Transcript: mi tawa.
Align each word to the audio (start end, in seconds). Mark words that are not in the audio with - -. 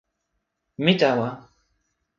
mi 0.83 0.93
tawa. 0.99 1.27